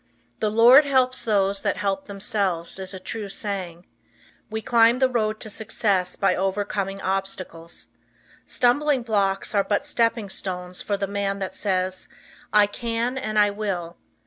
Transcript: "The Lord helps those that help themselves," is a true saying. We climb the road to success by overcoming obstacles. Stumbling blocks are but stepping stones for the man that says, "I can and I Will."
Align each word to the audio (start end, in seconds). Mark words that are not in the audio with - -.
"The 0.39 0.49
Lord 0.49 0.83
helps 0.85 1.23
those 1.23 1.61
that 1.61 1.77
help 1.77 2.07
themselves," 2.07 2.79
is 2.79 2.91
a 2.91 2.97
true 2.99 3.29
saying. 3.29 3.85
We 4.49 4.59
climb 4.59 4.97
the 4.97 5.07
road 5.07 5.39
to 5.41 5.49
success 5.51 6.15
by 6.15 6.35
overcoming 6.35 6.99
obstacles. 6.99 7.85
Stumbling 8.47 9.03
blocks 9.03 9.53
are 9.53 9.63
but 9.63 9.85
stepping 9.85 10.31
stones 10.31 10.81
for 10.81 10.97
the 10.97 11.05
man 11.05 11.37
that 11.37 11.53
says, 11.53 12.07
"I 12.51 12.65
can 12.65 13.15
and 13.15 13.37
I 13.37 13.51
Will." 13.51 13.97